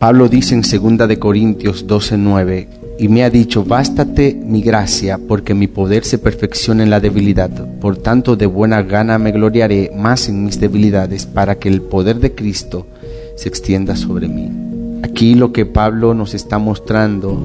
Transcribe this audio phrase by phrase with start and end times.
[0.00, 2.68] Pablo dice en 2 de Corintios 12:9,
[2.98, 7.50] y me ha dicho, bástate mi gracia, porque mi poder se perfecciona en la debilidad.
[7.82, 12.18] Por tanto, de buena gana me gloriaré más en mis debilidades, para que el poder
[12.18, 12.86] de Cristo
[13.36, 14.50] se extienda sobre mí.
[15.02, 17.38] Aquí lo que Pablo nos está mostrando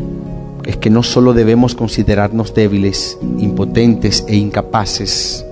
[0.64, 5.46] es que no solo debemos considerarnos débiles, impotentes e incapaces,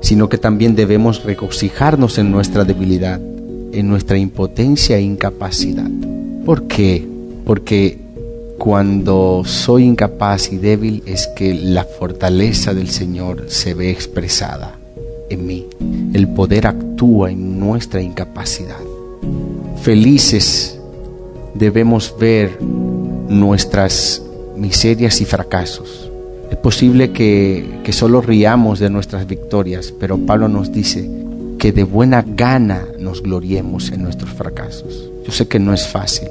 [0.00, 3.20] sino que también debemos regocijarnos en nuestra debilidad,
[3.72, 5.90] en nuestra impotencia e incapacidad.
[6.48, 7.06] ¿Por qué?
[7.44, 7.98] Porque
[8.56, 14.74] cuando soy incapaz y débil es que la fortaleza del Señor se ve expresada
[15.28, 15.66] en mí.
[16.14, 18.80] El poder actúa en nuestra incapacidad.
[19.82, 20.80] Felices
[21.52, 24.22] debemos ver nuestras
[24.56, 26.10] miserias y fracasos.
[26.50, 31.10] Es posible que, solo riamos de nuestras victorias, pero Pablo nos dice
[31.58, 35.10] que de buena gana nos gloriemos en nuestros fracasos.
[35.28, 36.28] Yo sé que no es fácil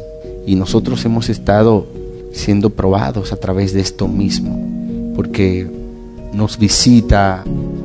[0.48, 1.86] y nosotros hemos estado
[2.32, 5.68] siendo probados a través de esto mismo, porque
[6.34, 7.44] nos visita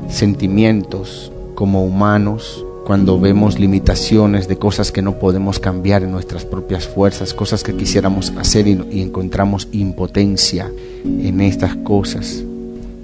[0.08, 6.88] sentimientos como humanos cuando vemos limitaciones de cosas que no podemos cambiar en nuestras propias
[6.88, 10.72] fuerzas, cosas que quisiéramos hacer y, encontramos impotencia
[11.04, 12.42] en estas cosas.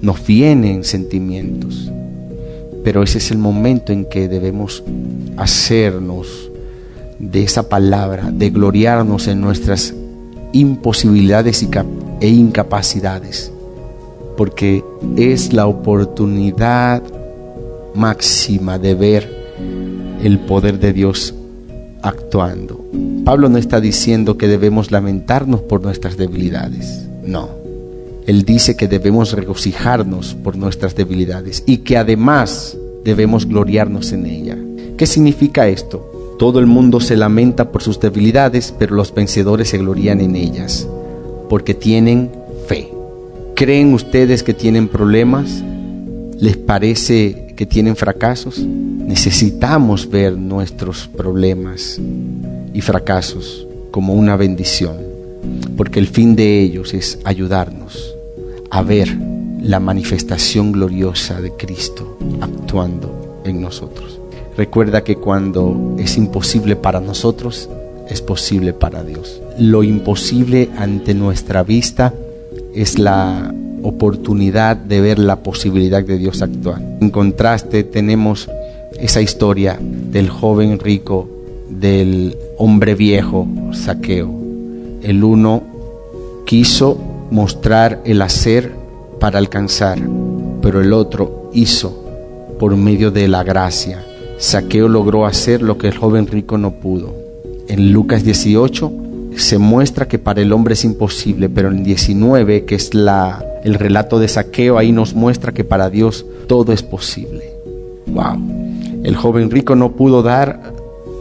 [0.00, 1.92] Nos vienen sentimientos,
[2.82, 4.82] pero ese es el momento en que debemos
[5.36, 6.47] hacernos
[7.18, 9.94] de esa palabra, de gloriarnos en nuestras
[10.52, 11.66] imposibilidades
[12.20, 13.52] e incapacidades,
[14.36, 14.84] porque
[15.16, 17.02] es la oportunidad
[17.94, 19.38] máxima de ver
[20.22, 21.34] el poder de Dios
[22.02, 22.84] actuando.
[23.24, 27.50] Pablo no está diciendo que debemos lamentarnos por nuestras debilidades, no.
[28.26, 34.58] Él dice que debemos regocijarnos por nuestras debilidades y que además debemos gloriarnos en ella.
[34.98, 36.07] ¿Qué significa esto?
[36.38, 40.86] Todo el mundo se lamenta por sus debilidades, pero los vencedores se glorían en ellas,
[41.48, 42.30] porque tienen
[42.68, 42.88] fe.
[43.56, 45.64] ¿Creen ustedes que tienen problemas?
[46.38, 48.60] ¿Les parece que tienen fracasos?
[48.60, 52.00] Necesitamos ver nuestros problemas
[52.72, 54.96] y fracasos como una bendición,
[55.76, 58.14] porque el fin de ellos es ayudarnos
[58.70, 59.08] a ver
[59.60, 64.17] la manifestación gloriosa de Cristo actuando en nosotros.
[64.58, 67.70] Recuerda que cuando es imposible para nosotros,
[68.10, 69.40] es posible para Dios.
[69.56, 72.12] Lo imposible ante nuestra vista
[72.74, 73.54] es la
[73.84, 76.82] oportunidad de ver la posibilidad de Dios actuar.
[77.00, 78.50] En contraste, tenemos
[78.98, 81.28] esa historia del joven rico,
[81.70, 84.28] del hombre viejo, saqueo.
[85.04, 85.62] El uno
[86.46, 86.98] quiso
[87.30, 88.72] mostrar el hacer
[89.20, 90.00] para alcanzar,
[90.60, 91.96] pero el otro hizo
[92.58, 94.04] por medio de la gracia.
[94.38, 97.12] Saqueo logró hacer lo que el joven rico no pudo.
[97.68, 98.92] En Lucas 18
[99.36, 103.74] se muestra que para el hombre es imposible, pero en 19, que es la, el
[103.74, 107.52] relato de Saqueo, ahí nos muestra que para Dios todo es posible.
[108.06, 108.40] Wow.
[109.02, 110.72] El joven rico no pudo dar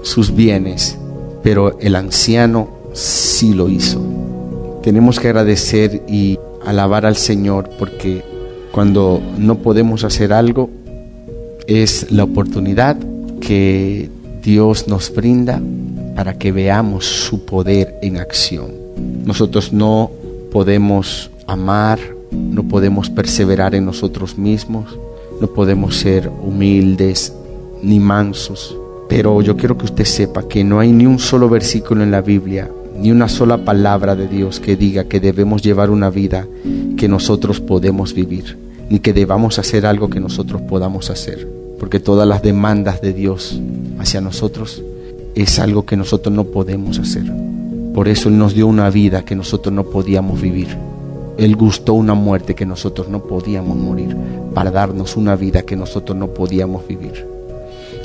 [0.03, 0.97] sus bienes,
[1.41, 4.01] pero el anciano sí lo hizo.
[4.83, 8.23] Tenemos que agradecer y alabar al Señor porque
[8.71, 10.69] cuando no podemos hacer algo
[11.67, 12.97] es la oportunidad
[13.41, 14.09] que
[14.41, 15.61] Dios nos brinda
[16.15, 18.71] para que veamos su poder en acción.
[19.25, 20.09] Nosotros no
[20.51, 21.99] podemos amar,
[22.31, 24.97] no podemos perseverar en nosotros mismos,
[25.39, 27.33] no podemos ser humildes,
[27.83, 28.75] ni mansos.
[29.09, 32.21] Pero yo quiero que usted sepa que no hay ni un solo versículo en la
[32.21, 36.47] Biblia, ni una sola palabra de Dios que diga que debemos llevar una vida
[36.97, 38.57] que nosotros podemos vivir,
[38.89, 41.56] ni que debamos hacer algo que nosotros podamos hacer.
[41.79, 43.59] Porque todas las demandas de Dios
[43.99, 44.83] hacia nosotros
[45.35, 47.31] es algo que nosotros no podemos hacer.
[47.93, 50.75] Por eso Él nos dio una vida que nosotros no podíamos vivir.
[51.37, 54.15] Él gustó una muerte que nosotros no podíamos morir
[54.53, 57.27] para darnos una vida que nosotros no podíamos vivir.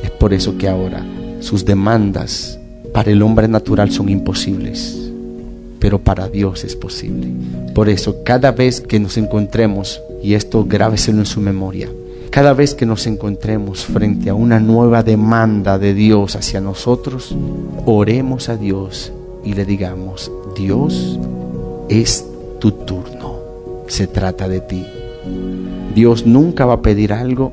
[0.02, 1.04] Es por eso que ahora
[1.40, 2.58] sus demandas
[2.92, 5.10] para el hombre natural son imposibles,
[5.78, 7.28] pero para Dios es posible.
[7.74, 11.88] Por eso cada vez que nos encontremos, y esto grábeselo en su memoria,
[12.32, 17.36] cada vez que nos encontremos frente a una nueva demanda de Dios hacia nosotros,
[17.84, 19.12] oremos a Dios
[19.44, 21.20] y le digamos, Dios,
[21.90, 22.24] es
[22.58, 23.36] tu turno,
[23.86, 24.82] se trata de ti.
[25.94, 27.52] Dios nunca va a pedir algo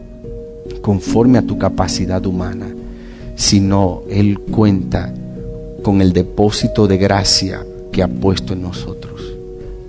[0.82, 2.74] conforme a tu capacidad humana,
[3.36, 5.14] sino Él cuenta
[5.84, 9.22] con el depósito de gracia que ha puesto en nosotros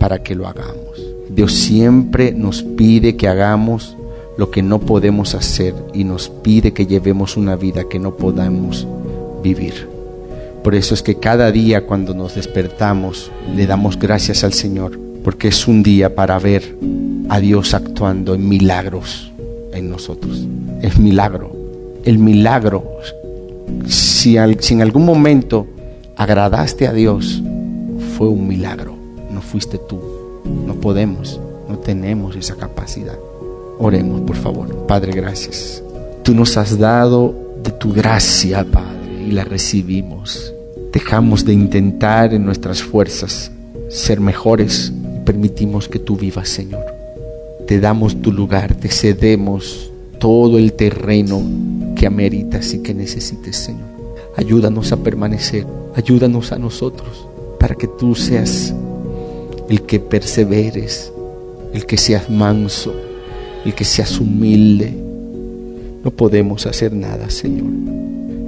[0.00, 1.00] para que lo hagamos.
[1.28, 3.96] Dios siempre nos pide que hagamos
[4.40, 8.86] lo que no podemos hacer y nos pide que llevemos una vida que no podamos
[9.42, 9.86] vivir.
[10.64, 15.48] Por eso es que cada día cuando nos despertamos le damos gracias al Señor, porque
[15.48, 16.74] es un día para ver
[17.28, 19.30] a Dios actuando en milagros
[19.74, 20.46] en nosotros.
[20.80, 21.54] Es milagro.
[22.06, 22.82] El milagro,
[23.88, 25.66] si, si en algún momento
[26.16, 27.42] agradaste a Dios,
[28.16, 28.94] fue un milagro,
[29.30, 30.00] no fuiste tú.
[30.66, 31.38] No podemos,
[31.68, 33.18] no tenemos esa capacidad.
[33.82, 34.86] Oremos, por favor.
[34.86, 35.82] Padre, gracias.
[36.22, 40.52] Tú nos has dado de tu gracia, Padre, y la recibimos.
[40.92, 43.50] Dejamos de intentar en nuestras fuerzas
[43.88, 46.84] ser mejores y permitimos que tú vivas, Señor.
[47.66, 51.42] Te damos tu lugar, te cedemos todo el terreno
[51.96, 53.88] que ameritas y que necesites, Señor.
[54.36, 57.26] Ayúdanos a permanecer, ayúdanos a nosotros
[57.58, 58.74] para que tú seas
[59.70, 61.10] el que perseveres,
[61.72, 62.92] el que seas manso,
[63.64, 64.94] el que seas humilde.
[66.02, 67.70] No podemos hacer nada, Señor.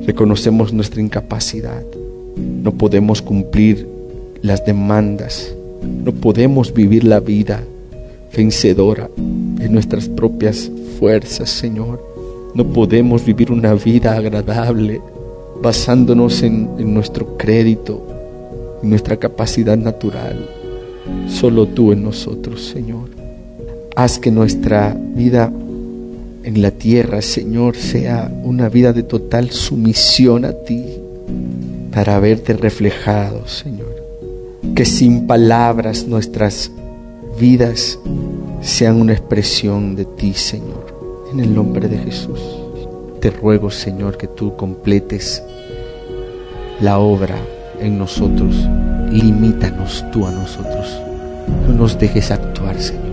[0.07, 1.83] Reconocemos nuestra incapacidad.
[2.37, 3.87] No podemos cumplir
[4.41, 5.55] las demandas.
[6.05, 7.63] No podemos vivir la vida
[8.35, 12.03] vencedora en nuestras propias fuerzas, Señor.
[12.55, 15.01] No podemos vivir una vida agradable
[15.61, 18.03] basándonos en, en nuestro crédito,
[18.83, 20.49] en nuestra capacidad natural.
[21.29, 23.22] Solo tú en nosotros, Señor.
[23.95, 25.53] Haz que nuestra vida
[26.45, 30.83] en la tierra, Señor, sea una vida de total sumisión a ti
[31.93, 33.95] para verte reflejado, Señor.
[34.75, 36.71] Que sin palabras nuestras
[37.39, 37.99] vidas
[38.63, 41.29] sean una expresión de ti, Señor.
[41.31, 42.41] En el nombre de Jesús.
[43.21, 45.43] Te ruego, Señor, que tú completes
[46.81, 47.37] la obra
[47.79, 48.57] en nosotros.
[49.11, 50.99] Limítanos tú a nosotros.
[51.69, 53.12] No nos dejes actuar, Señor.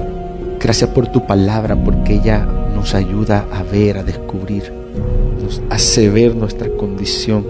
[0.61, 2.45] Gracias por tu palabra, porque ella
[2.75, 4.71] nos ayuda a ver, a descubrir,
[5.41, 7.45] nos hace ver nuestra condición.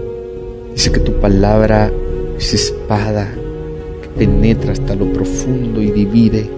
[0.72, 1.90] Dice que tu palabra
[2.38, 3.28] es espada
[4.00, 6.48] que penetra hasta lo profundo y divide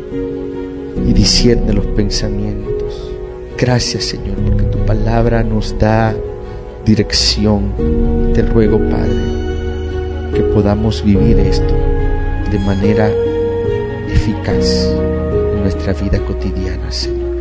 [1.09, 3.11] y discierne los pensamientos.
[3.57, 6.15] Gracias, Señor, porque tu palabra nos da
[6.85, 7.73] dirección.
[8.35, 11.75] Te ruego, Padre, que podamos vivir esto
[12.51, 13.11] de manera
[14.13, 14.93] eficaz
[15.93, 17.32] nuestra vida cotidiana, Señor.